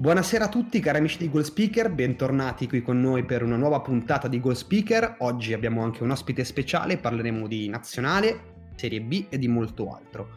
[0.00, 3.80] Buonasera a tutti cari amici di Goal Speaker, bentornati qui con noi per una nuova
[3.80, 5.16] puntata di Goal Speaker.
[5.18, 10.28] Oggi abbiamo anche un ospite speciale, parleremo di nazionale, Serie B e di molto altro.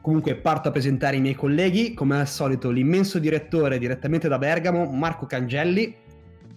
[0.00, 4.86] Comunque parto a presentare i miei colleghi, come al solito l'immenso direttore direttamente da Bergamo,
[4.86, 5.94] Marco Cangelli.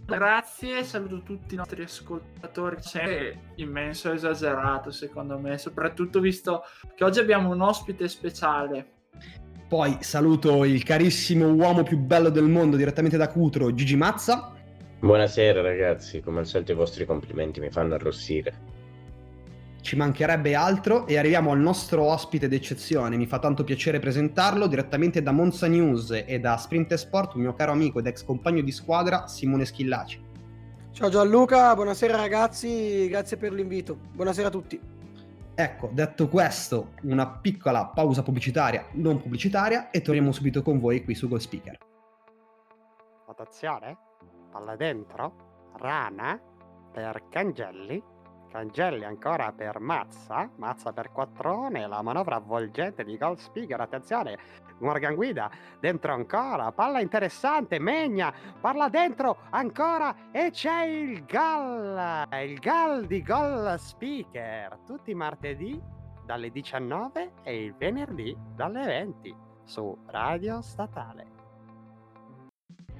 [0.05, 2.77] Grazie, saluto tutti i nostri ascoltatori.
[2.77, 6.61] C'è immenso esagerato secondo me, soprattutto visto
[6.95, 8.91] che oggi abbiamo un ospite speciale.
[9.67, 14.53] Poi saluto il carissimo uomo più bello del mondo direttamente da Cutro, Gigi Mazza.
[14.99, 18.53] Buonasera ragazzi, come al solito i vostri complimenti mi fanno arrossire.
[19.81, 23.17] Ci mancherebbe altro e arriviamo al nostro ospite d'eccezione.
[23.17, 27.55] Mi fa tanto piacere presentarlo direttamente da Monza News e da Sprint Sport, un mio
[27.55, 30.21] caro amico ed ex compagno di squadra, Simone Schillaci.
[30.91, 33.97] Ciao Gianluca, buonasera ragazzi, grazie per l'invito.
[34.13, 34.79] Buonasera a tutti.
[35.57, 41.15] Ecco, detto questo, una piccola pausa pubblicitaria, non pubblicitaria, e torniamo subito con voi qui
[41.15, 41.77] su Go Speaker.
[43.25, 43.97] Attenzione,
[44.51, 46.37] palla dentro, rana
[46.91, 48.03] per Cangelli,
[48.51, 54.37] Cangelli ancora per Mazza, Mazza per Quattrone, la manovra avvolgente di Gold Speaker, attenzione,
[54.79, 62.59] Morgan Guida, dentro ancora, palla interessante, Megna, parla dentro ancora e c'è il gol, il
[62.59, 65.81] gol di Gold Speaker, tutti i martedì
[66.25, 71.35] dalle 19 e il venerdì dalle 20 su Radio Statale.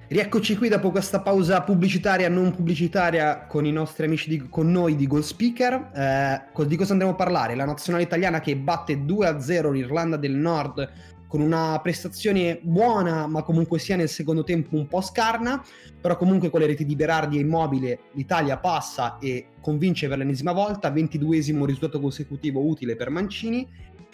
[0.07, 4.95] Rieccoci qui dopo questa pausa pubblicitaria non pubblicitaria con i nostri amici di, con noi
[4.95, 5.89] di Goal Speaker.
[5.95, 7.55] Eh, di cosa andremo a parlare?
[7.55, 13.79] La nazionale italiana che batte 2-0 l'Irlanda del Nord con una prestazione buona, ma comunque
[13.79, 15.63] sia nel secondo tempo un po' scarna,
[15.99, 20.51] però comunque con le reti di Berardi e Immobile l'Italia passa e convince per l'ennesima
[20.51, 23.67] volta, 22esimo risultato consecutivo utile per Mancini.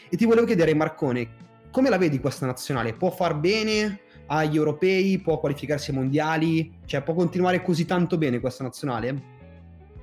[0.09, 1.29] E ti volevo chiedere Marcone,
[1.71, 2.93] come la vedi questa nazionale?
[2.93, 4.01] Può far bene?
[4.33, 9.30] agli europei, può qualificarsi ai mondiali, cioè può continuare così tanto bene questa nazionale?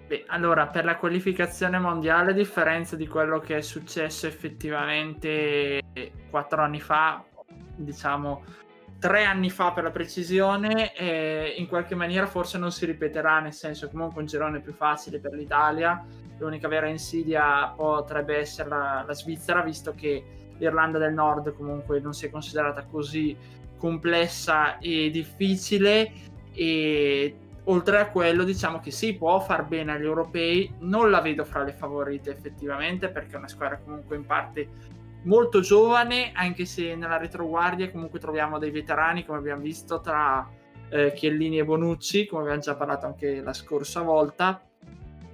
[0.09, 5.83] Beh, allora, per la qualificazione mondiale, a differenza di quello che è successo effettivamente
[6.31, 7.23] quattro anni fa,
[7.77, 8.43] diciamo
[8.99, 13.53] tre anni fa per la precisione, eh, in qualche maniera forse non si ripeterà, nel
[13.53, 16.03] senso comunque un girone più facile per l'Italia,
[16.39, 20.25] l'unica vera insidia potrebbe essere la, la Svizzera, visto che
[20.57, 23.37] l'Irlanda del Nord comunque non si è considerata così
[23.77, 26.11] complessa e difficile.
[26.53, 27.37] E
[27.69, 30.75] oltre a quello diciamo che si può far bene agli europei.
[30.81, 34.69] Non la vedo fra le favorite effettivamente perché è una squadra comunque in parte
[35.23, 40.49] molto giovane anche se nella retroguardia comunque troviamo dei veterani come abbiamo visto tra
[40.91, 44.63] eh, Chiellini e Bonucci come abbiamo già parlato anche la scorsa volta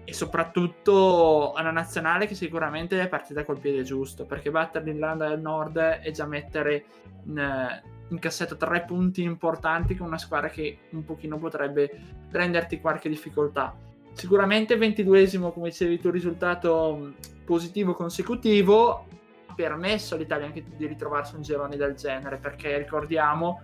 [0.04, 5.40] e soprattutto una nazionale che sicuramente è partita col piede giusto perché battere l'Irlanda del
[5.40, 6.84] Nord è già mettere
[7.24, 11.90] in, in cassetto tre punti importanti con una squadra che un pochino potrebbe
[12.30, 13.74] renderti qualche difficoltà.
[14.12, 17.14] Sicuramente 22esimo, come dicevi tu, risultato
[17.44, 19.06] positivo consecutivo
[19.46, 23.62] ha permesso all'Italia anche di ritrovarsi un girone del genere, perché ricordiamo,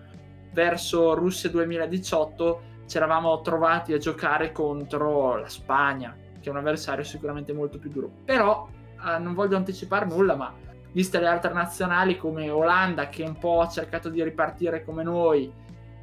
[0.52, 7.04] verso Russia 2018 ci eravamo trovati a giocare contro la Spagna, che è un avversario
[7.04, 8.10] sicuramente molto più duro.
[8.24, 8.68] Però
[9.04, 10.52] eh, non voglio anticipare nulla, ma
[10.92, 15.52] viste le altre nazionali come Olanda che un po' ha cercato di ripartire come noi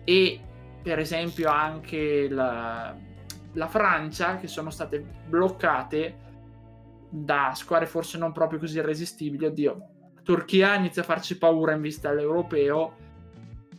[0.03, 0.41] e
[0.81, 2.95] per esempio anche la,
[3.53, 6.25] la Francia che sono state bloccate
[7.09, 9.45] da squadre forse non proprio così irresistibili.
[9.45, 9.87] Oddio,
[10.23, 13.05] Turchia inizia a farci paura in vista all'europeo.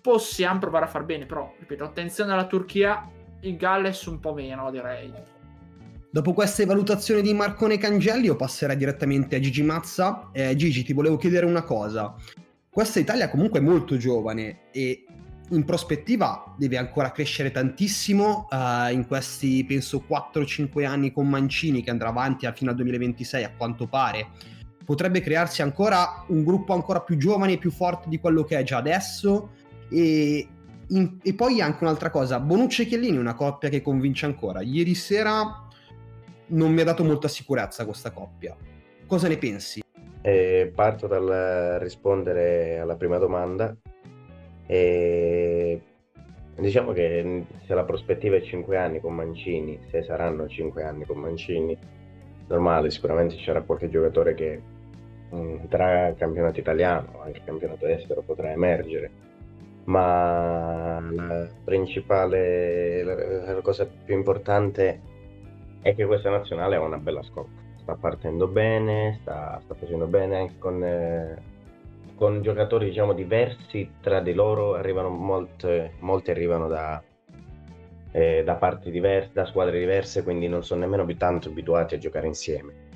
[0.01, 3.09] Possiamo provare a far bene, però ripeto, attenzione alla Turchia,
[3.41, 5.13] il Galles un po' meno direi.
[6.11, 10.31] Dopo queste valutazioni di Marcone Cangelli io passerei direttamente a Gigi Mazza.
[10.33, 12.15] Eh, Gigi, ti volevo chiedere una cosa.
[12.71, 15.05] Questa Italia comunque è molto giovane e
[15.51, 21.91] in prospettiva deve ancora crescere tantissimo uh, in questi penso 4-5 anni con Mancini che
[21.91, 24.29] andrà avanti fino al 2026 a quanto pare
[24.85, 28.63] potrebbe crearsi ancora un gruppo ancora più giovane e più forte di quello che è
[28.63, 29.53] già adesso
[29.89, 30.47] e,
[30.89, 34.95] in, e poi anche un'altra cosa Bonucci e Chiellini una coppia che convince ancora ieri
[34.95, 35.68] sera
[36.49, 38.57] non mi ha dato molta sicurezza questa coppia.
[39.07, 39.83] Cosa ne pensi?
[40.21, 43.75] Eh, parto dal rispondere alla prima domanda.
[44.67, 45.81] Eh,
[46.59, 51.19] Diciamo che se la prospettiva è 5 anni con Mancini, se saranno 5 anni con
[51.19, 51.79] Mancini,
[52.49, 54.61] normale, sicuramente sarà qualche giocatore che
[55.31, 59.09] mh, tra campionato italiano, anche campionato estero, potrà emergere.
[59.85, 65.01] Ma la principale, la cosa più importante
[65.83, 67.67] è che questa nazionale ha una bella scorta.
[67.81, 71.43] Sta partendo bene, sta, sta facendo bene anche con, eh,
[72.17, 77.03] con giocatori diciamo diversi tra di loro, arrivano molte, molti arrivano da,
[78.13, 81.99] eh, da parti diverse, da squadre diverse, quindi non sono nemmeno più tanto abituati a
[81.99, 82.87] giocare insieme.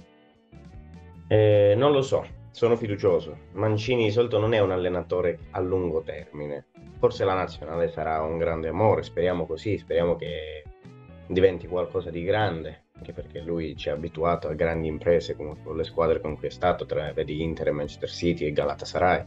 [1.28, 3.36] Eh, non lo so, sono fiducioso.
[3.52, 6.66] Mancini di solito non è un allenatore a lungo termine.
[6.98, 10.62] Forse la nazionale sarà un grande amore, speriamo così, speriamo che
[11.26, 15.84] diventi qualcosa di grande, anche perché lui ci ha abituato a grandi imprese come le
[15.84, 19.24] squadre con cui è stato, tra vedi Inter, Manchester City e Galatasaray.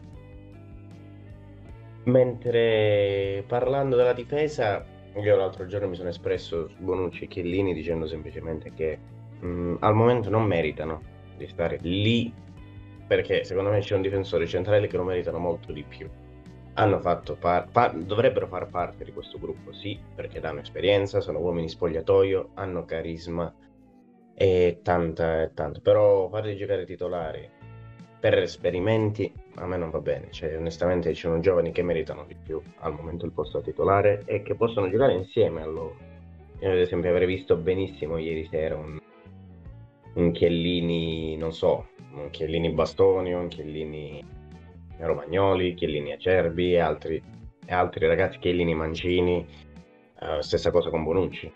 [2.06, 8.06] Mentre parlando della difesa, io l'altro giorno mi sono espresso su Bonucci e Chiellini dicendo
[8.06, 9.00] semplicemente che
[9.39, 11.01] mh, al momento non meritano
[11.38, 12.31] di stare lì
[13.07, 16.09] perché secondo me c'è un difensore centrale che lo meritano molto di più
[16.75, 21.39] hanno fatto par- par- dovrebbero far parte di questo gruppo, sì, perché danno esperienza, sono
[21.39, 23.54] uomini spogliatoio, hanno carisma
[24.33, 27.50] e tanta e tanto, però farli giocare titolari
[28.19, 32.36] per esperimenti a me non va bene, cioè onestamente ci sono giovani che meritano di
[32.36, 35.95] più al momento il posto titolare e che possono giocare insieme a loro.
[36.60, 38.98] Io ad esempio avrei visto benissimo ieri sera un,
[40.16, 44.24] un Chiellini, non so, un Chiellini Bastoni, un Chiellini
[45.00, 47.21] Romagnoli, Chiellini Acerbi e altri,
[47.65, 49.45] e altri ragazzi, Chiellini Mancini,
[50.19, 51.51] uh, stessa cosa con Bonucci.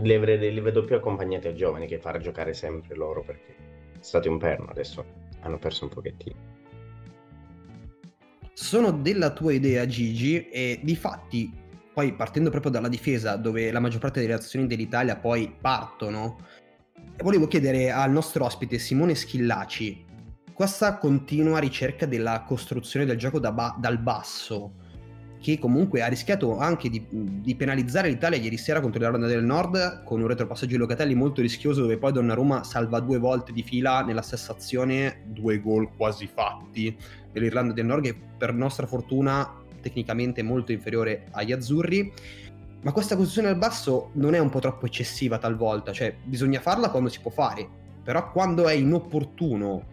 [0.00, 3.54] Li, li, vedo più accompagnati a giovani che far giocare sempre loro perché
[3.92, 5.04] è stato un perno, adesso
[5.40, 6.36] hanno perso un pochettino.
[8.52, 11.60] Sono della tua idea Gigi e di fatti
[11.92, 16.38] poi partendo proprio dalla difesa dove la maggior parte delle azioni dell'Italia poi partono,
[17.22, 20.04] volevo chiedere al nostro ospite Simone Schillaci
[20.62, 24.74] questa continua ricerca della costruzione del gioco da ba- dal basso,
[25.40, 30.04] che comunque ha rischiato anche di, di, penalizzare l'Italia ieri sera contro l'Irlanda del Nord
[30.04, 34.02] con un retropassaggio di Locatelli molto rischioso dove poi Donnarumma salva due volte di fila
[34.04, 36.96] nella stessa azione due gol quasi fatti.
[37.32, 42.12] dell'Irlanda del Nord che per nostra fortuna tecnicamente molto inferiore agli azzurri.
[42.82, 46.88] Ma questa costruzione al basso non è un po' troppo eccessiva talvolta cioè bisogna farla
[46.90, 47.68] quando si può fare
[48.04, 49.92] però quando è inopportuno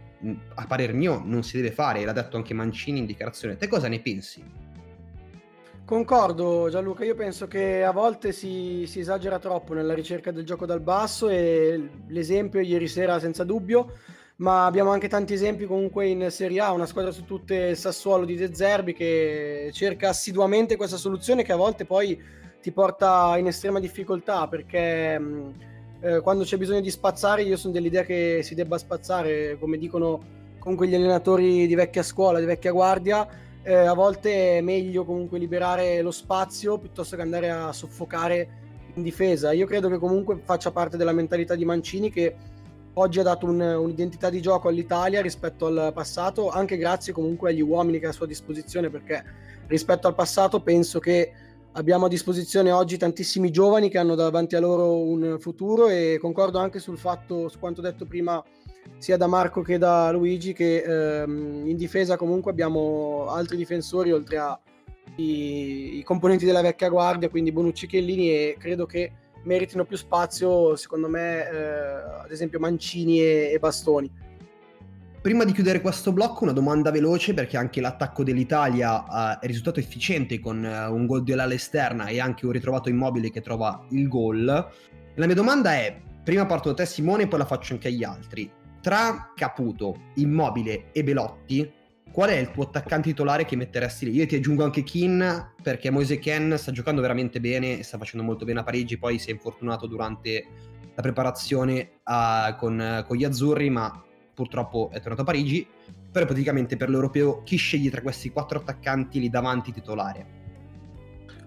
[0.56, 3.57] a parer mio non si deve fare, l'ha detto anche Mancini in dichiarazione.
[3.57, 4.44] Te cosa ne pensi?
[5.86, 10.68] Concordo Gianluca, io penso che a volte si, si, esagera troppo nella ricerca del gioco
[10.68, 13.94] dal basso e l'esempio ieri sera senza dubbio,
[14.36, 18.25] ma abbiamo anche tanti esempi comunque in Serie A, una squadra su tutte il Sassuolo
[18.25, 22.22] di De Zerbi che cerca assiduamente questa soluzione che a volte poi
[22.62, 25.77] ti porta in estrema difficoltà perché...
[26.01, 30.38] Eh, quando c'è bisogno di spazzare io sono dell'idea che si debba spazzare, come dicono
[30.57, 33.28] comunque gli allenatori di vecchia scuola, di vecchia guardia,
[33.63, 38.50] eh, a volte è meglio comunque liberare lo spazio piuttosto che andare a soffocare
[38.96, 39.51] in difesa.
[39.51, 42.36] Io credo che comunque faccia parte della mentalità di Mancini che
[42.94, 47.62] oggi ha dato un, un'identità di gioco all'Italia rispetto al passato, anche grazie comunque agli
[47.62, 49.24] uomini che ha a sua disposizione, perché
[49.68, 51.32] rispetto al passato penso che
[51.74, 56.58] abbiamo a disposizione oggi tantissimi giovani che hanno davanti a loro un futuro e concordo
[56.60, 58.44] anche sul fatto, su quanto detto prima
[58.98, 64.38] sia da Marco che da Luigi, che ehm, in difesa comunque abbiamo altri difensori oltre
[65.18, 69.12] ai componenti della vecchia guardia, quindi Bonucci Chiellini e credo che
[69.44, 74.28] meritino più spazio, secondo me, eh, ad esempio Mancini e, e Bastoni.
[75.22, 79.82] Prima di chiudere questo blocco, una domanda veloce perché anche l'attacco dell'Italia uh, è risultato
[79.82, 84.08] efficiente con uh, un gol di all'esterna e anche un ritrovato immobile che trova il
[84.08, 84.46] gol.
[84.46, 88.50] La mia domanda è, prima parto da te Simone poi la faccio anche agli altri.
[88.82, 91.70] Tra Caputo, Immobile e Belotti,
[92.14, 94.16] qual è il tuo attaccante titolare che metteresti lì?
[94.16, 98.26] Io ti aggiungo anche Kin perché Moise Ken sta giocando veramente bene e sta facendo
[98.26, 100.48] molto bene a Parigi, poi si è infortunato durante
[100.96, 104.04] la preparazione uh, con, con gli azzurri, ma
[104.39, 105.67] purtroppo è tornato a Parigi,
[106.10, 110.38] però praticamente per l'europeo chi sceglie tra questi quattro attaccanti lì davanti titolare?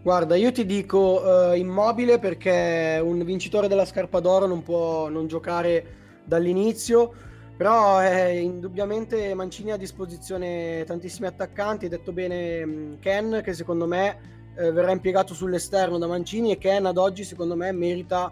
[0.03, 5.27] Guarda, io ti dico uh, immobile perché un vincitore della scarpa d'oro non può non
[5.27, 7.15] giocare dall'inizio,
[7.57, 13.55] però è indubbiamente Mancini ha a disposizione tantissimi attaccanti, hai detto bene mm, Ken che
[13.55, 14.19] secondo me
[14.55, 18.31] eh, verrà impiegato sull'esterno da Mancini e Ken ad oggi secondo me merita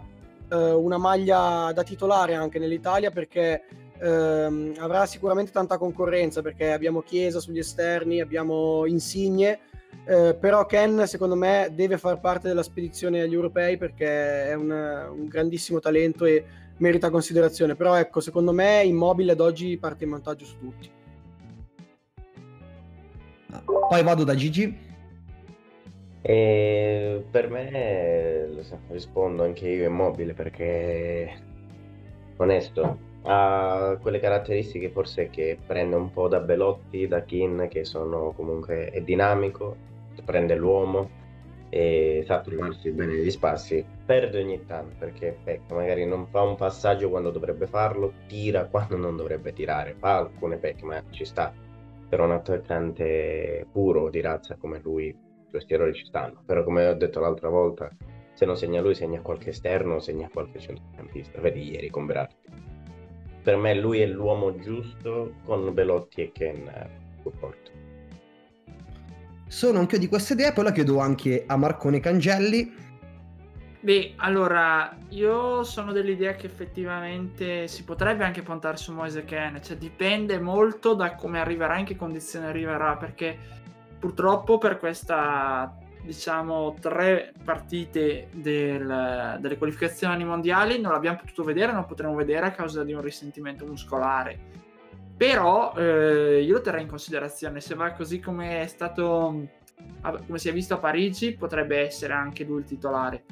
[0.51, 3.63] eh, una maglia da titolare anche nell'Italia perché
[4.01, 9.59] ehm, avrà sicuramente tanta concorrenza perché abbiamo Chiesa sugli esterni, abbiamo Insigne,
[10.05, 14.71] Eh, però Ken secondo me deve far parte della spedizione agli europei perché è un,
[14.71, 16.43] un, grandissimo talento e
[16.77, 17.75] merita considerazione.
[17.75, 20.89] Però ecco secondo me Immobile ad oggi parte in vantaggio su tutti.
[23.65, 24.89] Poi vado da Gigi.
[26.23, 28.49] E per me
[28.89, 31.31] rispondo anche io Immobile perché
[32.37, 38.33] onesto ha quelle caratteristiche forse che prende un po' da Belotti, da Kin che sono
[38.35, 39.89] comunque è dinamico
[40.23, 41.19] prende l'uomo
[41.69, 46.55] e sa trovarsi bene negli spazi, perde ogni tanto perché pecca, magari non fa un
[46.55, 51.53] passaggio quando dovrebbe farlo, tira quando non dovrebbe tirare, fa alcune pecche, ma ci sta.
[52.09, 55.17] Per un attaccante puro di razza come lui,
[55.49, 56.43] questi errori ci stanno.
[56.45, 57.89] Però come ho detto l'altra volta,
[58.33, 61.39] se non segna lui, segna qualche esterno, segna qualche centrocampista.
[61.39, 62.40] Vedi ieri con Berardi.
[63.43, 66.87] Per me lui è l'uomo giusto con Belotti e Ken a
[67.21, 67.71] supporto.
[69.47, 72.71] Sono anche io di questa idea, poi la chiedo anche a Marcone Cangelli.
[73.81, 79.75] Beh, allora, io sono dell'idea che effettivamente si potrebbe anche puntare su Moise Ken, cioè
[79.75, 83.35] dipende molto da come arriverà, in che condizioni arriverà, perché
[83.97, 91.85] purtroppo per questa, diciamo, tre partite del, delle qualificazioni mondiali non l'abbiamo potuto vedere, non
[91.85, 94.59] potremo vedere a causa di un risentimento muscolare.
[95.15, 99.59] Però eh, io lo terrei in considerazione se va così come è stato
[100.01, 103.23] come si è visto a Parigi potrebbe essere anche lui il titolare.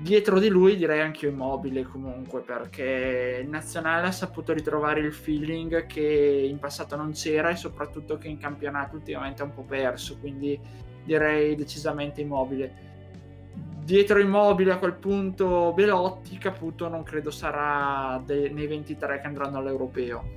[0.00, 5.12] Dietro di lui direi anche io immobile comunque perché il nazionale ha saputo ritrovare il
[5.12, 9.64] feeling che in passato non c'era e soprattutto che in campionato ultimamente ha un po'
[9.64, 10.58] perso quindi
[11.08, 12.86] direi decisamente immobile.
[13.82, 19.56] Dietro immobile a quel punto Belotti Caputo non credo sarà de- nei 23 che andranno
[19.56, 20.36] all'europeo.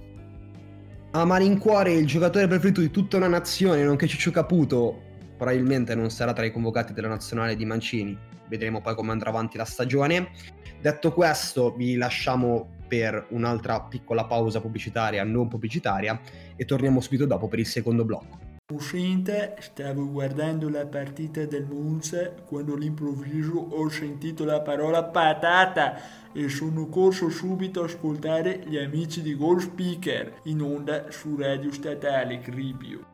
[1.12, 6.32] A malincuore il giocatore preferito di tutta una nazione nonché Ciccio Caputo probabilmente non sarà
[6.32, 8.18] tra i convocati della nazionale di Mancini.
[8.48, 10.32] Vedremo poi come andrà avanti la stagione.
[10.80, 16.20] Detto questo vi lasciamo per un'altra piccola pausa pubblicitaria non pubblicitaria
[16.56, 22.32] e torniamo subito dopo per il secondo blocco Uscente, stavo guardando la partita del Monza
[22.46, 29.22] quando all'improvviso ho sentito la parola patata e sono corso subito a ascoltare gli amici
[29.22, 33.11] di Gold Speaker in onda su Radio Statale Cribio.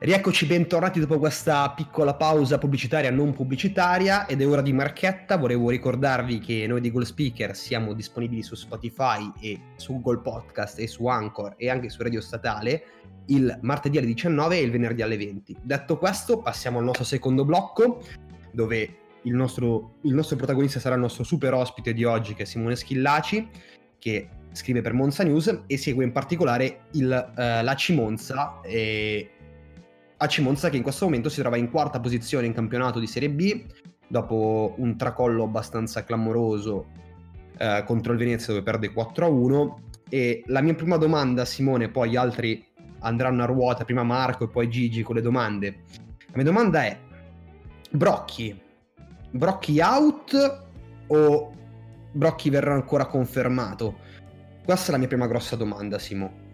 [0.00, 5.36] Rieccoci bentornati dopo questa piccola pausa pubblicitaria non pubblicitaria ed è ora di marchetta.
[5.36, 10.78] Volevo ricordarvi che noi di Gold Speaker siamo disponibili su Spotify e su Google Podcast
[10.78, 12.84] e su Anchor e anche su Radio Statale
[13.26, 15.56] il martedì alle 19 e il venerdì alle 20.
[15.62, 18.00] Detto questo, passiamo al nostro secondo blocco,
[18.52, 22.46] dove il nostro, il nostro protagonista sarà il nostro super ospite di oggi, che è
[22.46, 23.48] Simone Schillaci,
[23.98, 28.60] che scrive per Monza News e segue in particolare il, uh, la Cimonza.
[28.62, 29.32] E...
[30.20, 33.30] A Cimonza che in questo momento si trova in quarta posizione in campionato di Serie
[33.30, 33.64] B,
[34.08, 36.88] dopo un tracollo abbastanza clamoroso
[37.56, 39.74] uh, contro il Venezia dove perde 4-1.
[40.10, 42.66] E la mia prima domanda, Simone, poi gli altri
[43.00, 45.84] andranno a ruota, prima Marco e poi Gigi con le domande.
[46.26, 46.98] La mia domanda è,
[47.90, 48.60] Brocchi,
[49.30, 50.64] Brocchi out
[51.06, 51.52] o
[52.10, 53.98] Brocchi verrà ancora confermato?
[54.64, 56.46] Questa è la mia prima grossa domanda, Simo.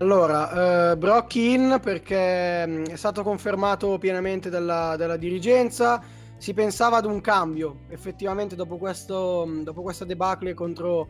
[0.00, 6.00] Allora, eh, Brocchi in perché mm, è stato confermato pienamente dalla, dalla, dirigenza.
[6.36, 11.08] Si pensava ad un cambio, effettivamente dopo, questo, mm, dopo questa debacle contro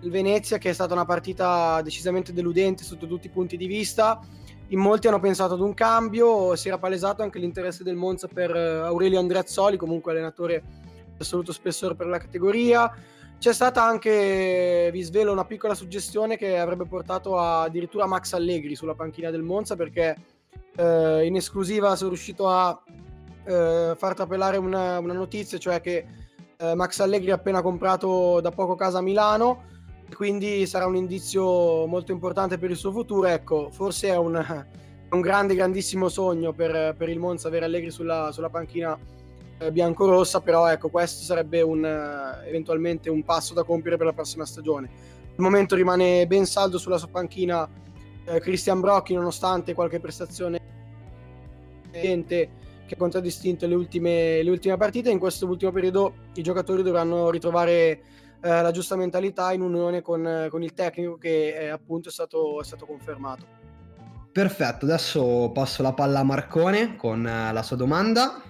[0.00, 4.18] il Venezia, che è stata una partita decisamente deludente sotto tutti i punti di vista.
[4.68, 8.56] In molti hanno pensato ad un cambio, si era palesato anche l'interesse del Monza per
[8.56, 10.62] eh, Aurelio Andreazzoli, comunque allenatore
[11.04, 12.90] di assoluto spessore per la categoria.
[13.42, 18.76] C'è stata anche, vi svelo, una piccola suggestione che avrebbe portato a, addirittura Max Allegri
[18.76, 20.16] sulla panchina del Monza perché
[20.76, 22.80] eh, in esclusiva sono riuscito a
[23.44, 26.06] eh, far trapelare una, una, notizia, cioè che
[26.56, 29.64] eh, Max Allegri ha appena comprato da poco casa a Milano
[30.14, 33.26] quindi sarà un indizio molto importante per il suo futuro.
[33.26, 34.36] Ecco, forse è un,
[35.10, 38.96] un grande, grandissimo sogno per, per, il Monza avere Allegri sulla, sulla panchina
[39.70, 41.84] biancorossa, però ecco, questo sarebbe un,
[42.46, 44.88] eventualmente un passo da compiere per la prossima stagione.
[45.30, 47.68] Al momento rimane ben saldo sulla sua panchina
[48.24, 50.60] eh, Christian Brocchi, nonostante qualche prestazione
[51.90, 52.48] che
[52.94, 55.10] ha contraddistinto le ultime, le ultime partite.
[55.10, 58.00] In questo ultimo periodo i giocatori dovranno ritrovare eh,
[58.40, 62.64] la giusta mentalità in unione con, con il tecnico che è, appunto è stato, è
[62.64, 63.60] stato confermato.
[64.32, 68.42] Perfetto, adesso passo la palla a Marcone con eh, la sua domanda.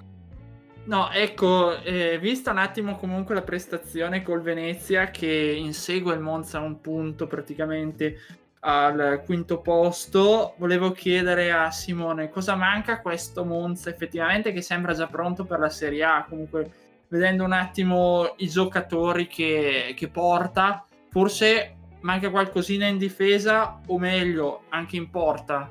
[0.84, 6.58] No, ecco, eh, vista un attimo comunque la prestazione col Venezia che insegue il Monza
[6.58, 8.18] a un punto praticamente
[8.60, 10.54] al quinto posto.
[10.58, 15.60] Volevo chiedere a Simone cosa manca a questo Monza effettivamente che sembra già pronto per
[15.60, 16.26] la Serie A.
[16.28, 16.70] Comunque,
[17.08, 24.62] vedendo un attimo i giocatori che, che porta, forse manca qualcosina in difesa o meglio
[24.70, 25.70] anche in porta.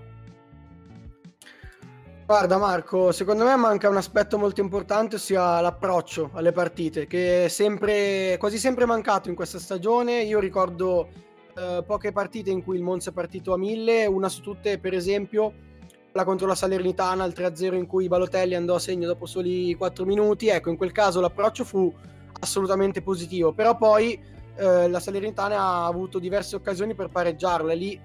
[2.31, 7.47] Guarda Marco, secondo me manca un aspetto molto importante, ossia l'approccio alle partite, che è
[7.49, 10.21] sempre, quasi sempre mancato in questa stagione.
[10.21, 11.09] Io ricordo
[11.57, 14.93] eh, poche partite in cui il Monza è partito a mille, una su tutte per
[14.93, 15.53] esempio
[16.13, 20.05] la contro la Salernitana, il 3-0 in cui Balotelli andò a segno dopo soli 4
[20.05, 20.47] minuti.
[20.47, 21.93] Ecco, in quel caso l'approccio fu
[22.39, 24.17] assolutamente positivo, però poi
[24.55, 27.99] eh, la Salernitana ha avuto diverse occasioni per pareggiarla lì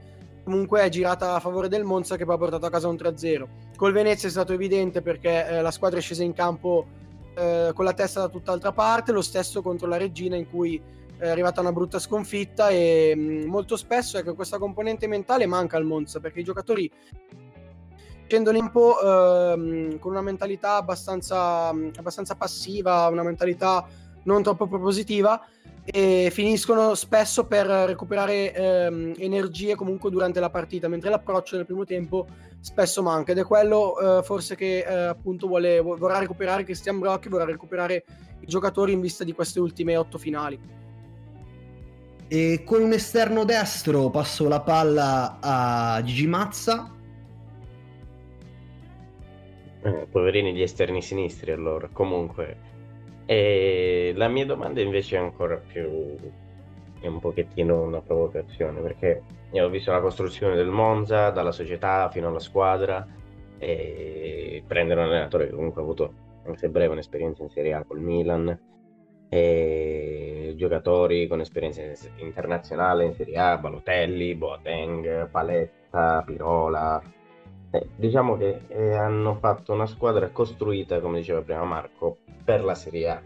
[0.47, 3.47] comunque è girata a favore del Monza che poi ha portato a casa un 3-0.
[3.77, 6.87] Col Venezia è stato evidente perché eh, la squadra è scesa in campo
[7.35, 10.81] eh, con la testa da tutt'altra parte, lo stesso contro la Regina in cui
[11.19, 15.77] è arrivata una brutta sconfitta e mh, mm, molto spesso ecco, questa componente mentale manca
[15.77, 16.91] al Monza perché i giocatori
[18.27, 23.87] scendono in po' ehm, con una mentalità abbastanza, abbastanza passiva, una mentalità
[24.25, 25.41] non troppo propositiva
[25.89, 31.85] e finiscono spesso per recuperare ehm, energie comunque durante la partita, mentre l'approccio nel primo
[31.85, 32.27] tempo
[32.59, 37.29] spesso manca ed è quello eh, forse che eh, appunto vuole, vorrà recuperare Cristian Brocchi,
[37.29, 38.05] vorrà recuperare
[38.41, 40.59] i giocatori in vista di queste ultime otto finali.
[42.29, 46.93] E con un esterno destro passo la palla a Gigi Mazza.
[49.83, 52.75] Eh, poverini gli esterni sinistri allora, comunque
[53.27, 56.17] e la mia domanda invece è ancora più
[57.01, 62.29] è un pochettino una provocazione perché ho visto la costruzione del Monza dalla società fino
[62.29, 63.07] alla squadra
[63.59, 66.13] e prendere un allenatore che comunque ha avuto
[66.45, 68.59] anche se breve un'esperienza in Serie A col Milan
[69.29, 71.83] e giocatori con esperienza
[72.17, 77.03] internazionale in Serie A, Balotelli, Boateng, Paletta, Pirola
[77.71, 82.75] eh, diciamo che eh, hanno fatto una squadra costruita come diceva prima Marco per la
[82.75, 83.23] Serie A,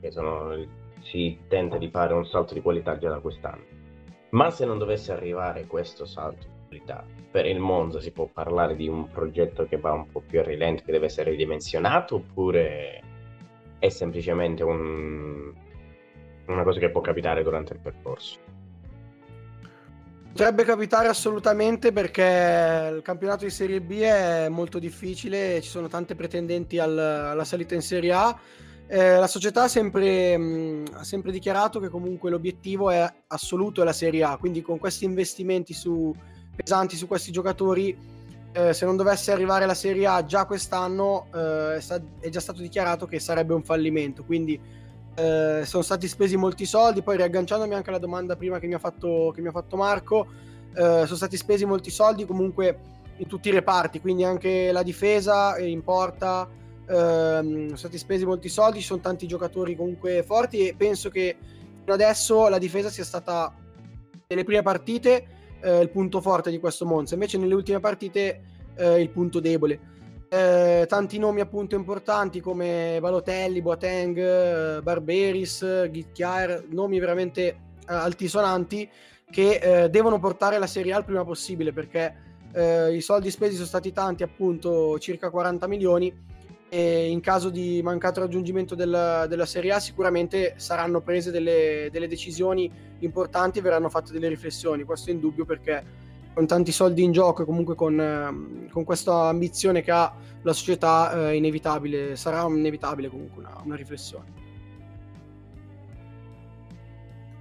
[0.00, 0.54] che sono,
[1.00, 3.78] si tenta di fare un salto di qualità già da quest'anno.
[4.30, 8.76] Ma se non dovesse arrivare questo salto di qualità, per il Monza si può parlare
[8.76, 13.02] di un progetto che va un po' più a rilento, che deve essere ridimensionato, oppure
[13.78, 15.52] è semplicemente un,
[16.46, 18.49] una cosa che può capitare durante il percorso?
[20.32, 26.14] Potrebbe capitare assolutamente perché il campionato di Serie B è molto difficile, ci sono tante
[26.14, 28.38] pretendenti al, alla salita in Serie A.
[28.86, 33.92] Eh, la società sempre, mh, ha sempre, dichiarato che comunque l'obiettivo è assoluto è la
[33.92, 36.14] Serie A, quindi con questi investimenti su,
[36.54, 37.96] pesanti su questi giocatori,
[38.52, 41.82] eh, se non dovesse arrivare la Serie A già quest'anno, eh,
[42.20, 44.24] è già stato dichiarato che sarebbe un fallimento.
[44.24, 44.58] Quindi
[45.14, 48.78] eh, sono stati spesi molti soldi, poi riagganciandomi anche alla domanda prima che mi ha
[48.78, 50.26] fatto, mi ha fatto Marco,
[50.74, 52.78] eh, sono stati spesi molti soldi comunque
[53.16, 56.48] in tutti i reparti, quindi anche la difesa in porta,
[56.88, 61.36] ehm, sono stati spesi molti soldi, ci sono tanti giocatori comunque forti e penso che
[61.86, 63.52] adesso la difesa sia stata
[64.28, 65.26] nelle prime partite
[65.60, 68.40] eh, il punto forte di questo Monza, invece nelle ultime partite
[68.76, 69.80] eh, il punto debole
[70.32, 78.88] eh, tanti nomi appunto importanti come Balotelli, Boateng, eh, Barberis, Ghicchiaer, nomi veramente eh, altisonanti
[79.28, 82.14] che eh, devono portare la Serie A il prima possibile perché
[82.52, 86.28] eh, i soldi spesi sono stati tanti, appunto circa 40 milioni
[86.68, 92.06] e in caso di mancato raggiungimento della, della Serie A sicuramente saranno prese delle, delle
[92.06, 97.12] decisioni importanti e verranno fatte delle riflessioni, questo è indubbio perché con tanti soldi in
[97.12, 100.12] gioco e comunque con, ehm, con questa ambizione che ha
[100.42, 104.38] la società, eh, inevitabile, sarà inevitabile comunque una, una riflessione.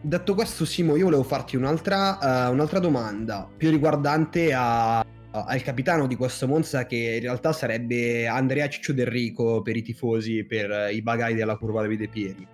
[0.02, 6.08] Detto questo, Simo, io volevo farti un'altra, uh, un'altra domanda più riguardante a, al capitano
[6.08, 10.90] di questo Monza, che in realtà sarebbe Andrea Ciccio Del Rico per i tifosi, per
[10.94, 12.48] i bagai della curva Davide Pieri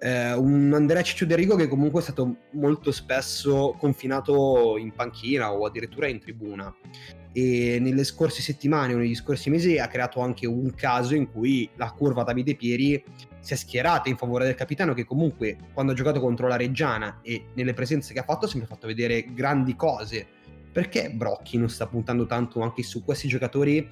[0.00, 5.52] eh, un Andrea Ciccio De Rigo che comunque è stato molto spesso confinato in panchina
[5.52, 6.74] o addirittura in tribuna.
[7.32, 11.68] E nelle scorse settimane o negli scorsi mesi ha creato anche un caso in cui
[11.76, 13.02] la curva Davide Pieri
[13.40, 17.20] si è schierata in favore del capitano che comunque quando ha giocato contro la Reggiana
[17.22, 20.26] e nelle presenze che ha fatto ha sempre fatto vedere grandi cose.
[20.70, 23.88] Perché Brocchi non sta puntando tanto anche su questi giocatori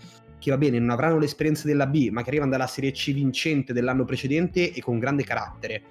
[0.47, 3.73] che va bene, non avranno l'esperienza della B, ma che arrivano dalla Serie C vincente
[3.73, 5.83] dell'anno precedente e con grande carattere.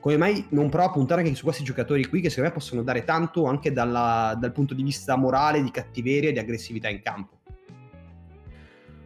[0.00, 2.82] Come mai non prova a puntare anche su questi giocatori qui che secondo me possono
[2.82, 7.00] dare tanto anche dalla, dal punto di vista morale, di cattiveria e di aggressività in
[7.00, 7.38] campo?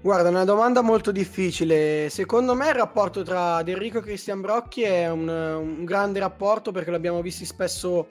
[0.00, 2.08] Guarda, una domanda molto difficile.
[2.10, 6.90] Secondo me il rapporto tra Enrico e Cristian Brocchi è un, un grande rapporto perché
[6.90, 8.08] l'abbiamo visti spesso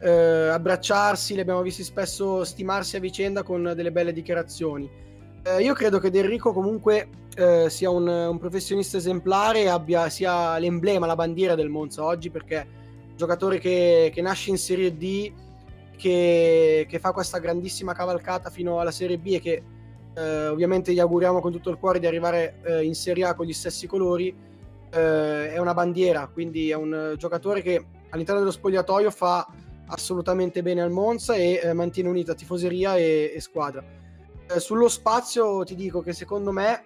[0.00, 5.04] eh, abbracciarsi, li abbiamo visti spesso stimarsi a vicenda con delle belle dichiarazioni.
[5.46, 10.58] Eh, io credo che Enrico comunque eh, sia un, un, professionista esemplare e abbia, sia
[10.58, 12.66] l'emblema, la bandiera del Monza oggi perché
[13.14, 15.32] giocatore che, che nasce in Serie D,
[15.96, 19.62] che, che fa questa grandissima cavalcata fino alla Serie B e che
[20.16, 23.46] eh, ovviamente gli auguriamo con tutto il cuore di arrivare eh, in Serie A con
[23.46, 24.34] gli stessi colori.
[24.90, 29.46] Eh, è una bandiera, quindi è un giocatore che all'interno dello spogliatoio fa
[29.86, 34.05] assolutamente bene al Monza e eh, mantiene unita tifoseria e, e squadra.
[34.48, 36.84] Eh, sullo spazio ti dico che secondo me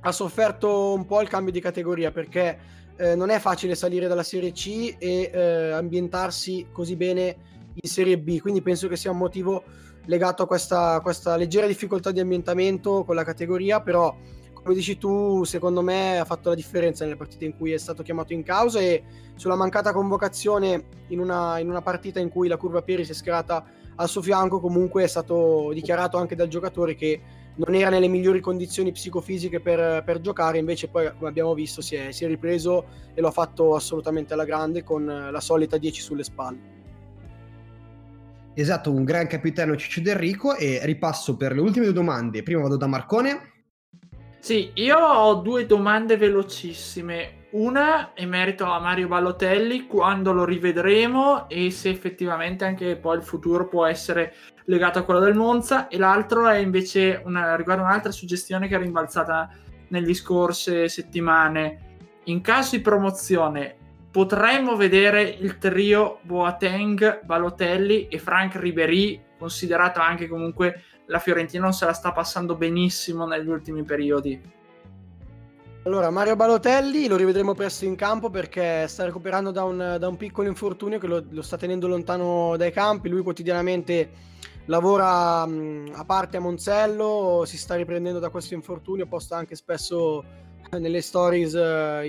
[0.00, 2.58] ha sofferto un po' il cambio di categoria perché
[2.96, 7.36] eh, non è facile salire dalla Serie C e ambientarsi così bene
[7.74, 9.64] in Serie B, quindi penso che sia un motivo
[10.04, 14.16] legato a questa, questa leggera difficoltà di ambientamento con la categoria, però
[14.52, 18.02] come dici tu, secondo me ha fatto la differenza nelle partite in cui è stato
[18.02, 19.02] chiamato in causa e
[19.34, 23.14] sulla mancata convocazione in una, in una partita in cui la curva Pieri si è
[23.14, 23.64] schierata
[23.96, 27.20] al suo fianco, comunque è stato dichiarato anche dal giocatore che
[27.56, 31.94] non era nelle migliori condizioni psicofisiche per, per giocare, invece poi come abbiamo visto si
[31.94, 36.00] è, si è ripreso e lo ha fatto assolutamente alla grande con la solita 10
[36.00, 36.72] sulle spalle.
[38.56, 42.42] Esatto, un gran capitano Ciccio Del Rico e ripasso per le ultime due domande.
[42.44, 43.52] Prima vado da Marcone.
[44.38, 47.43] Sì, io ho due domande velocissime.
[47.54, 53.22] Una è merito a Mario Ballotelli quando lo rivedremo e se effettivamente anche poi il
[53.22, 58.10] futuro può essere legato a quello del Monza e l'altro è invece una, riguarda un'altra
[58.10, 59.48] suggestione che è rimbalzata
[59.90, 61.98] negli scorse settimane.
[62.24, 63.76] In caso di promozione,
[64.10, 71.72] potremmo vedere il trio Boateng, Balotelli e Frank Ribery, considerato anche comunque la Fiorentina non
[71.72, 74.62] se la sta passando benissimo negli ultimi periodi.
[75.86, 80.16] Allora, Mario Balotelli lo rivedremo presto in campo perché sta recuperando da un, da un
[80.16, 83.10] piccolo infortunio che lo, lo, sta tenendo lontano dai campi.
[83.10, 84.10] Lui quotidianamente
[84.64, 90.24] lavora a parte a Monzello, si sta riprendendo da questo infortunio, posta anche spesso
[90.70, 92.00] nelle stories uh,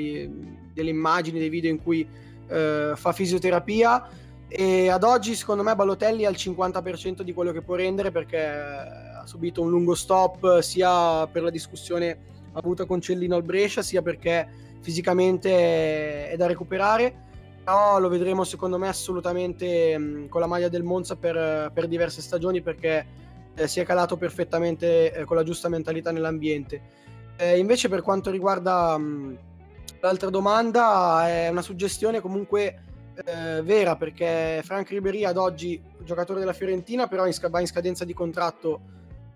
[0.73, 2.07] delle immagini, dei video in cui
[2.47, 4.07] uh, fa fisioterapia
[4.47, 8.47] e ad oggi secondo me Balotelli ha il 50% di quello che può rendere perché
[8.47, 14.01] ha subito un lungo stop sia per la discussione avuta con Cellino al Brescia sia
[14.01, 14.47] perché
[14.81, 17.23] fisicamente è da recuperare
[17.65, 22.21] però lo vedremo secondo me assolutamente mh, con la maglia del Monza per, per diverse
[22.21, 23.05] stagioni perché
[23.55, 26.81] eh, si è calato perfettamente eh, con la giusta mentalità nell'ambiente.
[27.35, 29.37] Eh, invece per quanto riguarda mh,
[30.01, 32.83] l'altra domanda, è una suggestione comunque
[33.15, 38.05] eh, vera perché Frank Ribery ad oggi giocatore della Fiorentina, però in va in scadenza
[38.05, 38.81] di contratto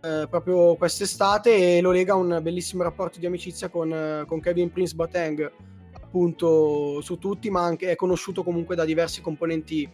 [0.02, 4.72] eh, proprio quest'estate e lo lega a un bellissimo rapporto di amicizia con, con Kevin
[4.72, 5.52] Prince Boateng
[5.94, 9.88] appunto su tutti, ma anche è conosciuto comunque da diversi componenti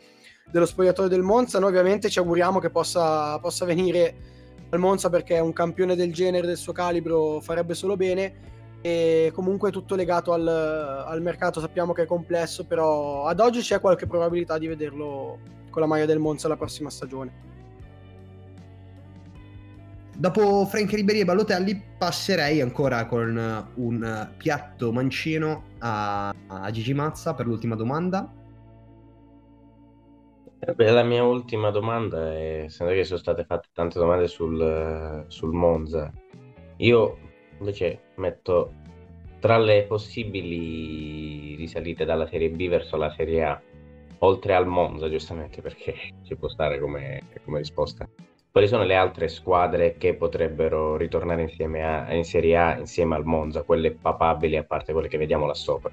[0.50, 1.60] dello spogliatoio del Monza.
[1.60, 4.16] Noi ovviamente ci auguriamo che possa, possa venire
[4.70, 8.54] al Monza perché un campione del genere, del suo calibro, farebbe solo bene.
[8.82, 13.80] E comunque tutto legato al, al mercato, sappiamo che è complesso, però ad oggi c'è
[13.80, 15.40] qualche probabilità di vederlo
[15.72, 17.55] con la maglia del Monza la prossima stagione.
[20.18, 27.34] Dopo Frank Ribery e Ballotelli passerei ancora con un piatto mancino a, a Gigi Mazza
[27.34, 28.32] per l'ultima domanda.
[30.74, 35.52] Beh, la mia ultima domanda è, essendo che sono state fatte tante domande sul, sul
[35.52, 36.12] Monza,
[36.78, 37.18] io
[37.60, 38.74] invece metto
[39.40, 43.62] tra le possibili risalite dalla Serie B verso la Serie A,
[44.20, 48.08] oltre al Monza giustamente perché ci può stare come, come risposta,
[48.56, 53.64] quali sono le altre squadre che potrebbero ritornare a, in Serie A insieme al Monza,
[53.64, 55.92] quelle papabili a parte quelle che vediamo là sopra?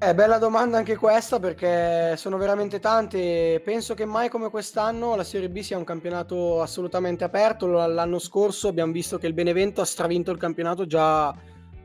[0.00, 3.62] Eh, bella domanda anche questa perché sono veramente tante.
[3.64, 7.68] Penso che mai come quest'anno la Serie B sia un campionato assolutamente aperto.
[7.68, 11.32] L'anno scorso abbiamo visto che il Benevento ha stravinto il campionato già,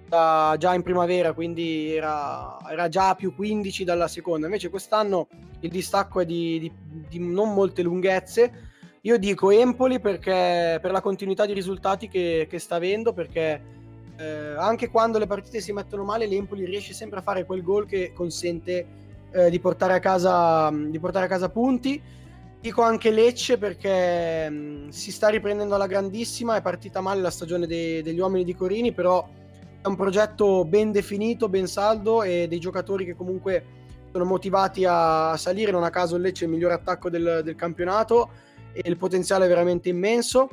[0.09, 4.47] già, già in primavera, quindi era, era, già più 15 dalla seconda.
[4.47, 5.27] Invece quest'anno
[5.61, 6.71] il distacco è di, di,
[7.07, 8.67] di non molte lunghezze.
[9.01, 13.61] Io dico Empoli perché per la continuità di risultati che, che sta avendo, perché
[14.17, 17.85] eh, anche quando le partite si mettono male, l'Empoli riesce sempre a fare quel gol
[17.85, 18.85] che consente
[19.31, 22.01] eh, di, portare a casa, di portare a casa punti.
[22.61, 27.29] Dico anche Lecce perché mh, mm, si sta riprendendo alla grandissima, è partita male la
[27.29, 29.25] stagione dei, degli uomini di Corini, però
[29.81, 33.77] è un progetto ben definito, ben saldo e dei giocatori che comunque
[34.11, 37.55] sono motivati a salire, non a caso il Lecce è il miglior attacco del, del
[37.55, 38.29] campionato
[38.73, 40.49] e il potenziale è veramente immenso.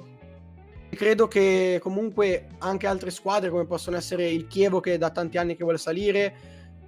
[0.91, 5.57] Credo che comunque anche altre squadre come possono essere il Chievo che da tanti anni
[5.57, 6.33] che vuole salire,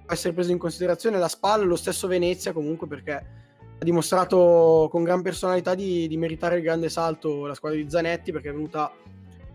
[0.05, 5.03] può essere preso in considerazione la Spal, lo stesso Venezia comunque perché ha dimostrato con
[5.03, 8.91] gran personalità di, di meritare il grande salto la squadra di Zanetti perché è venuta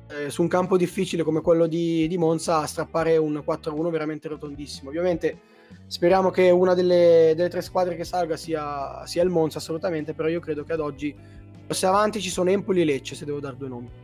[0.09, 4.29] eh, su un campo difficile come quello di, di Monza a strappare un 4-1 veramente
[4.29, 4.91] rotondissimo.
[4.91, 5.39] Ovviamente
[5.87, 10.29] speriamo che una delle, delle tre squadre che salga sia, sia, il Monza assolutamente, però
[10.29, 11.15] io credo che ad oggi
[11.69, 14.03] se avanti ci sono Empoli e Lecce se devo dare due nomi.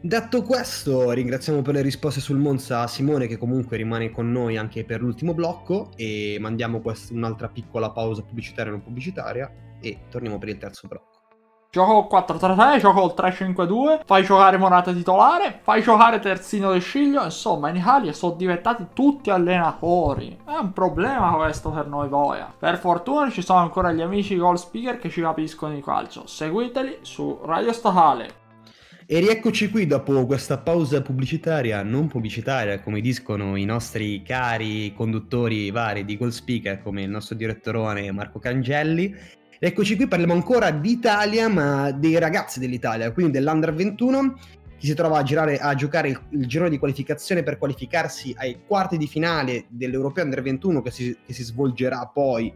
[0.00, 4.84] Detto questo, ringraziamo per le risposte sul Monza Simone che comunque rimane con noi anche
[4.84, 10.50] per l'ultimo blocco e mandiamo quest- un'altra piccola pausa pubblicitaria non pubblicitaria e torniamo per
[10.50, 11.17] il terzo blocco.
[11.70, 17.68] Gioco 4-3-3, gioco il 3-5-2, fai giocare Morata titolare, fai giocare Terzino del Sciglio, insomma
[17.68, 20.38] in Italia sono diventati tutti allenatori.
[20.46, 22.50] È un problema questo per noi Boia.
[22.58, 26.26] Per fortuna ci sono ancora gli amici goal speaker che ci capiscono di calcio.
[26.26, 28.46] Seguiteli su Radio Statale.
[29.06, 35.70] E rieccoci qui dopo questa pausa pubblicitaria, non pubblicitaria, come dicono i nostri cari conduttori
[35.70, 39.36] vari di Goal Speaker, come il nostro direttorone Marco Cangelli.
[39.60, 44.34] Eccoci qui, parliamo ancora d'Italia, ma dei ragazzi dell'Italia, quindi dell'Under 21,
[44.78, 48.60] che si trova a, girare, a giocare il, il girone di qualificazione per qualificarsi ai
[48.64, 52.54] quarti di finale dell'Europeo Under 21 che si, che si svolgerà poi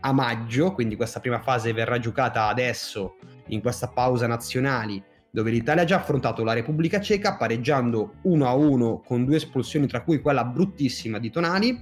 [0.00, 3.16] a maggio, quindi questa prima fase verrà giocata adesso
[3.48, 9.24] in questa pausa nazionali dove l'Italia ha già affrontato la Repubblica Ceca pareggiando 1-1 con
[9.26, 11.78] due espulsioni, tra cui quella bruttissima di Tonali.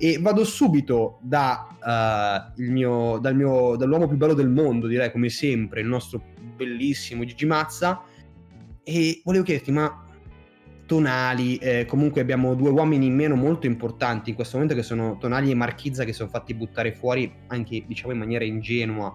[0.00, 5.28] E vado subito da, uh, mio, dal mio, dall'uomo più bello del mondo, direi come
[5.28, 6.22] sempre, il nostro
[6.56, 8.02] bellissimo Gigi Mazza.
[8.84, 10.06] E volevo chiederti, ma
[10.88, 15.18] Tonali, eh, comunque abbiamo due uomini in meno molto importanti in questo momento che sono
[15.18, 19.14] Tonali e Marchizza che sono fatti buttare fuori anche diciamo in maniera ingenua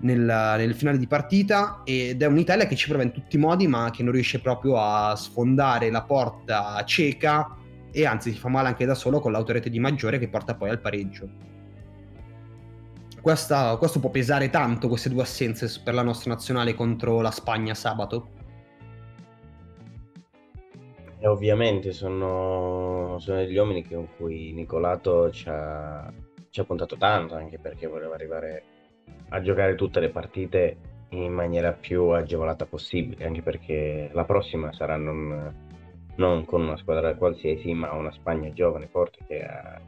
[0.00, 3.66] nel, nel, finale di partita ed è un'Italia che ci prova in tutti i modi
[3.66, 7.54] ma che non riesce proprio a sfondare la porta cieca
[7.96, 10.68] e anzi si fa male anche da solo con l'autorete di Maggiore che porta poi
[10.68, 11.28] al pareggio.
[13.22, 17.72] Questa, questo può pesare tanto queste due assenze per la nostra nazionale contro la Spagna
[17.72, 18.30] sabato?
[21.20, 26.12] E ovviamente sono, sono degli uomini con cui Nicolato ci ha,
[26.50, 28.62] ci ha puntato tanto anche perché voleva arrivare
[29.28, 30.76] a giocare tutte le partite
[31.10, 34.96] in maniera più agevolata possibile, anche perché la prossima sarà
[36.16, 39.80] non, con una squadra qualsiasi, ma una Spagna giovane, forte, che ha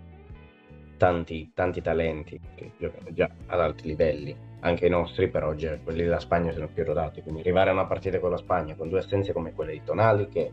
[0.97, 6.03] tanti, tanti talenti, che giocano già ad alti livelli, anche i nostri, però già quelli
[6.03, 9.01] della Spagna sono più rodati, quindi arrivare a una partita con la Spagna con due
[9.01, 10.53] assenze come quelle di Tonali, che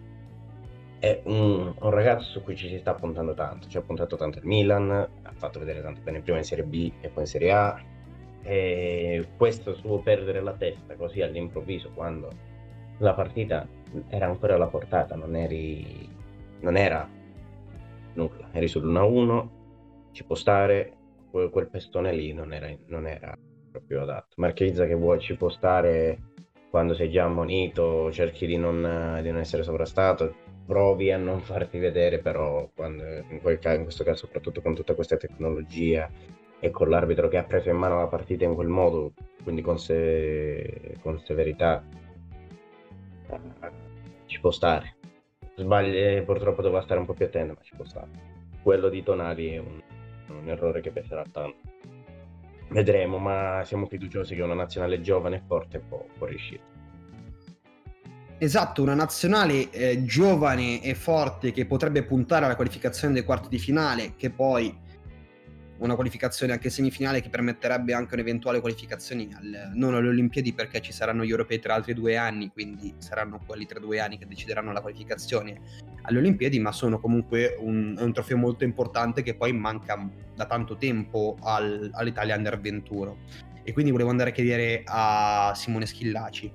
[1.00, 4.40] è un, un, ragazzo su cui ci si sta puntando tanto, ci ha puntato tanto
[4.40, 7.52] il Milan, ha fatto vedere tanto bene prima in Serie B e poi in Serie
[7.52, 7.82] A,
[8.44, 12.30] e questo suo perdere la testa così all'improvviso quando
[13.04, 13.68] la partita
[14.08, 16.10] era ancora alla portata, non, eri,
[16.62, 17.08] non era
[18.14, 19.48] nulla, eri sull'1-1,
[20.12, 20.94] ci può stare,
[21.30, 23.38] quel, pestone lì non era, non era,
[23.72, 24.36] proprio adatto.
[24.38, 26.32] Marchezza che vuoi ci può stare
[26.70, 30.34] quando sei già ammonito, cerchi di non, di non essere sovrastato,
[30.66, 34.96] provi a non farti vedere, però quando, in, quel, in questo caso soprattutto con tutta
[34.96, 36.10] questa tecnologia
[36.60, 39.14] e con l'arbitro che ha preso in mano la partita in quel modo,
[39.44, 40.96] quindi con, se...
[41.02, 41.84] con severità,
[44.26, 44.96] ci può stare.
[45.56, 48.10] Sbagli, purtroppo doveva stare un po' più attento, ma ci può stare.
[48.62, 49.82] Quello di Tonali è un,
[50.30, 51.72] un errore che peserà tanto.
[52.70, 56.72] Vedremo, ma siamo fiduciosi che una nazionale giovane e forte può, può riuscire.
[58.40, 63.60] Esatto, una nazionale eh, giovane e forte che potrebbe puntare alla qualificazione dei quarti di
[63.60, 64.76] finale, che poi
[65.84, 70.94] una qualificazione anche semifinale che permetterebbe anche un'eventuale qualificazione al, non alle Olimpiadi perché ci
[70.94, 74.72] saranno gli europei tra altri due anni, quindi saranno quelli tra due anni che decideranno
[74.72, 75.60] la qualificazione
[76.04, 80.78] alle Olimpiadi, ma sono comunque un, un trofeo molto importante che poi manca da tanto
[80.78, 83.18] tempo al, all'Italia Under 21.
[83.64, 86.52] E quindi volevo andare a chiedere a Simone Schillaci.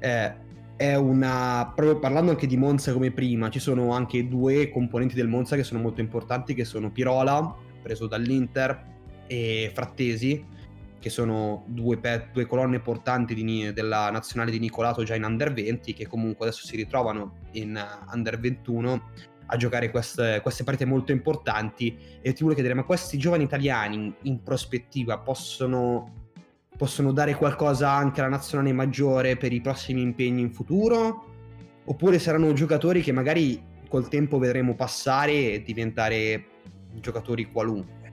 [0.00, 0.42] Eh,
[0.76, 5.28] è una proprio parlando anche di Monza come prima ci sono anche due componenti del
[5.28, 7.54] Monza che sono molto importanti che sono Pirola
[7.84, 8.92] preso dall'Inter,
[9.26, 10.44] e Frattesi,
[10.98, 15.52] che sono due, pe- due colonne portanti di, della nazionale di Nicolato già in Under
[15.52, 19.10] 20, che comunque adesso si ritrovano in uh, Under 21
[19.46, 21.94] a giocare queste, queste partite molto importanti.
[22.22, 26.30] E ti volevo chiedere, ma questi giovani italiani in prospettiva possono,
[26.74, 31.32] possono dare qualcosa anche alla nazionale maggiore per i prossimi impegni in futuro?
[31.84, 36.53] Oppure saranno giocatori che magari col tempo vedremo passare e diventare
[37.00, 38.12] giocatori qualunque.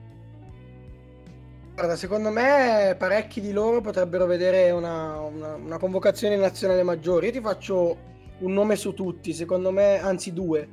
[1.74, 7.26] Guarda, secondo me parecchi di loro potrebbero vedere una, una, una convocazione nazionale maggiore.
[7.26, 7.96] Io ti faccio
[8.40, 10.68] un nome su tutti, secondo me, anzi due.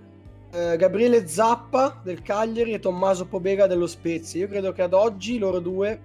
[0.51, 4.41] Eh, Gabriele Zappa del Cagliari e Tommaso Pobega dello Spezia.
[4.41, 6.01] Io credo che ad oggi loro due,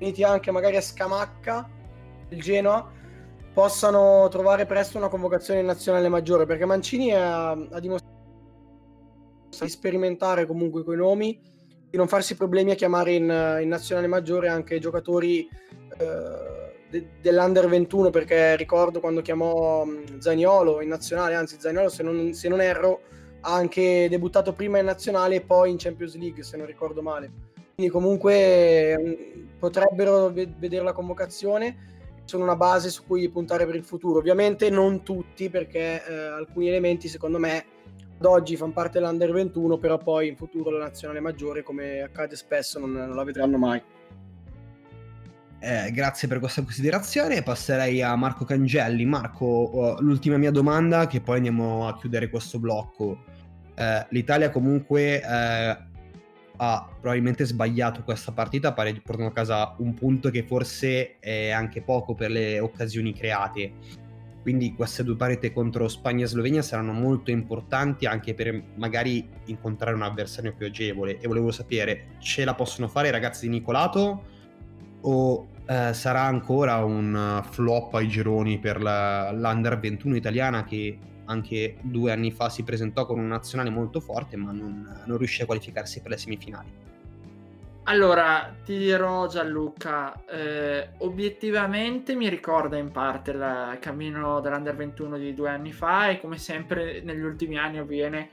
[0.00, 1.68] uniti anche magari a Scamacca
[2.28, 2.90] del Genoa,
[3.52, 8.11] possano trovare presto una convocazione nazionale maggiore perché Mancini ha, ha dimostrato
[9.60, 11.38] di sperimentare comunque con i nomi
[11.90, 15.46] di non farsi problemi a chiamare in, in nazionale maggiore anche giocatori
[15.98, 19.86] eh, de, dell'Under 21 perché ricordo quando chiamò
[20.18, 23.02] Zagnolo in nazionale anzi Zagnolo se non, se non erro
[23.42, 27.30] ha anche debuttato prima in nazionale e poi in Champions League se non ricordo male
[27.74, 31.90] quindi comunque potrebbero vedere la convocazione
[32.24, 34.18] sono una base su cui puntare per il futuro.
[34.18, 37.64] Ovviamente non tutti, perché eh, alcuni elementi, secondo me,
[38.22, 42.36] ad oggi fanno parte dell'Under 21, però poi in futuro la nazionale maggiore, come accade
[42.36, 43.82] spesso, non, non la vedranno mai.
[45.58, 47.42] Eh, grazie per questa considerazione.
[47.42, 49.04] Passerei a Marco Cangelli.
[49.04, 53.24] Marco, l'ultima mia domanda, che poi andiamo a chiudere questo blocco.
[53.74, 55.76] Eh, L'Italia comunque eh,
[56.56, 62.14] ha probabilmente sbagliato questa partita, portando a casa un punto che forse è anche poco
[62.14, 63.72] per le occasioni create.
[64.42, 69.94] Quindi queste due pareti contro Spagna e Slovenia saranno molto importanti anche per magari incontrare
[69.94, 71.20] un avversario più agevole.
[71.20, 74.24] E volevo sapere, ce la possono fare i ragazzi di Nicolato
[75.02, 81.76] o eh, sarà ancora un flop ai gironi per la, l'Under 21 italiana che anche
[81.80, 85.46] due anni fa si presentò con un nazionale molto forte, ma non, non riuscì a
[85.46, 86.68] qualificarsi per le semifinali.
[87.84, 95.34] Allora, ti dirò Gianluca, eh, obiettivamente mi ricorda in parte il cammino dell'Under 21 di
[95.34, 98.30] due anni fa e come sempre negli ultimi anni avviene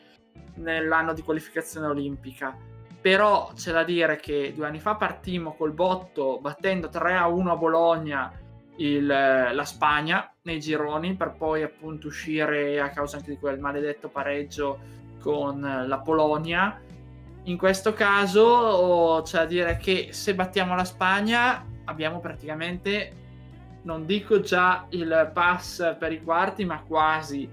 [0.58, 2.56] nell'anno di qualificazione olimpica.
[3.02, 7.52] Però c'è da dire che due anni fa partimmo col botto battendo 3 a 1
[7.52, 8.32] a Bologna
[8.76, 14.10] il, la Spagna nei gironi per poi appunto uscire a causa anche di quel maledetto
[14.10, 14.80] pareggio
[15.20, 16.82] con la Polonia.
[17.44, 23.14] In questo caso c'è da dire che se battiamo la Spagna abbiamo praticamente,
[23.84, 27.50] non dico già il pass per i quarti, ma quasi.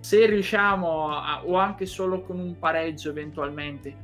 [0.00, 4.02] Se riusciamo, a, o anche solo con un pareggio eventualmente,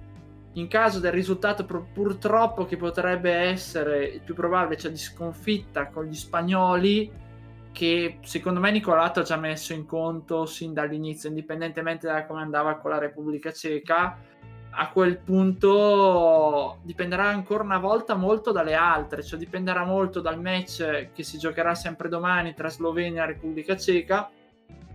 [0.54, 6.04] in caso del risultato purtroppo che potrebbe essere il più probabile, cioè di sconfitta con
[6.04, 7.12] gli spagnoli,
[7.72, 12.76] che secondo me Nicolato ha già messo in conto sin dall'inizio, indipendentemente da come andava
[12.78, 14.18] con la Repubblica Ceca,
[14.72, 21.10] a quel punto dipenderà ancora una volta molto dalle altre, cioè dipenderà molto dal match
[21.12, 24.30] che si giocherà sempre domani tra Slovenia e Repubblica Ceca,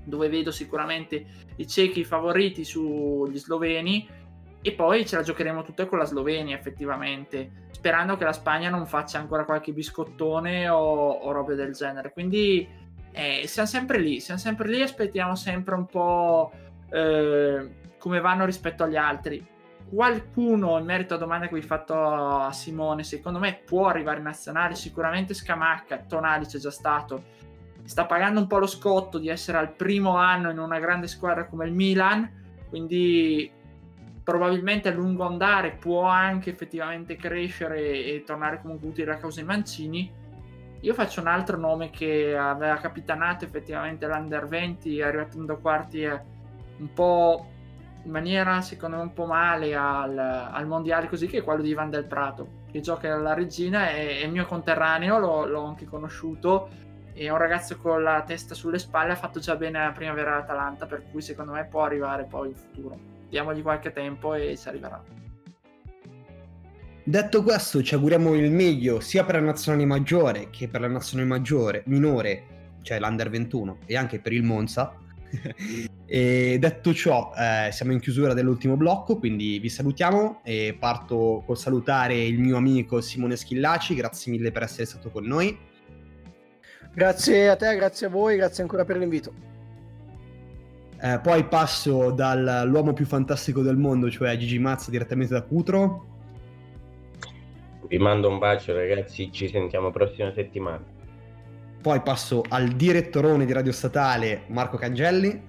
[0.03, 1.25] dove vedo sicuramente
[1.57, 4.07] i cechi favoriti sugli sloveni
[4.61, 8.85] e poi ce la giocheremo tutta con la Slovenia effettivamente, sperando che la Spagna non
[8.85, 12.11] faccia ancora qualche biscottone o, o robe del genere.
[12.11, 12.67] Quindi
[13.11, 16.51] eh, siamo sempre lì, siamo sempre lì, aspettiamo sempre un po'
[16.89, 19.53] eh, come vanno rispetto agli altri.
[19.95, 24.17] Qualcuno, in merito a domanda che vi ho fatto a Simone, secondo me può arrivare
[24.17, 27.23] in nazionale, sicuramente Scamacca, Tonali c'è già stato,
[27.85, 31.45] sta pagando un po' lo scotto di essere al primo anno in una grande squadra
[31.45, 32.29] come il Milan,
[32.67, 33.49] quindi
[34.21, 39.47] probabilmente a lungo andare può anche effettivamente crescere e tornare comunque utile a causa di
[39.47, 40.11] Mancini.
[40.81, 45.57] Io faccio un altro nome che aveva capitanato effettivamente l'Under 20, è arrivato in due
[45.61, 47.53] quarti un po'
[48.05, 51.69] in maniera secondo me un po' male al, al, mondiale così che è quello di
[51.69, 56.69] Ivan del Prato che gioca alla regina è, è mio conterraneo l'ho, l'ho, anche conosciuto
[57.13, 60.85] è un ragazzo con la testa sulle spalle ha fatto già bene la primavera all'Atalanta
[60.85, 65.03] per cui secondo me può arrivare poi in futuro diamogli qualche tempo e ci arriverà.
[67.03, 71.29] Detto questo, ci auguriamo il meglio sia per la nazionale maggiore che per la nazionale
[71.29, 74.95] maggiore, minore, cioè l'Under 21, e anche per il Monza.
[76.05, 81.57] e detto ciò, eh, siamo in chiusura dell'ultimo blocco, quindi vi salutiamo e parto col
[81.57, 85.57] salutare il mio amico Simone Schillaci, grazie mille per essere stato con noi.
[86.93, 89.33] Grazie a te, grazie a voi, grazie ancora per l'invito.
[91.01, 96.13] Eh, poi passo dall'uomo più fantastico del mondo, cioè Gigi Mazza, direttamente da Cutro.
[97.87, 100.94] Vi mando un bacio ragazzi, ci sentiamo prossima settimana.
[101.85, 105.39] Poi passo al direttorone di Radio Statale, Marco Cangelli.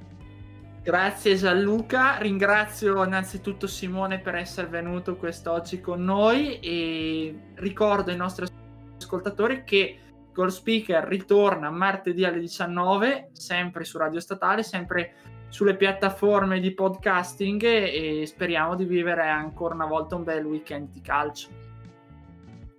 [0.83, 8.45] Grazie Gianluca, ringrazio innanzitutto Simone per essere venuto quest'oggi con noi e ricordo ai nostri
[8.99, 9.99] ascoltatori che
[10.31, 15.15] Goal Speaker ritorna martedì alle 19, sempre su Radio Statale, sempre
[15.49, 21.01] sulle piattaforme di podcasting e speriamo di vivere ancora una volta un bel weekend di
[21.01, 21.66] calcio.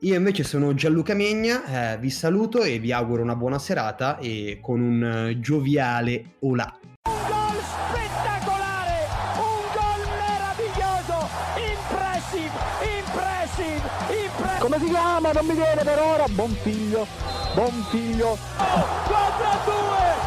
[0.01, 4.59] Io invece sono Gianluca Megna, eh, vi saluto e vi auguro una buona serata e
[4.61, 6.71] con un eh, gioviale olà.
[7.09, 11.27] Un gol spettacolare, un gol meraviglioso,
[11.57, 12.51] impressive,
[12.99, 13.89] impressive,
[14.21, 14.59] impressive.
[14.59, 15.31] Come si chiama?
[15.31, 16.25] Non mi viene per ora.
[16.27, 17.07] Buon figlio.
[17.55, 18.37] Buon figlio.
[18.55, 20.26] 4 a 2,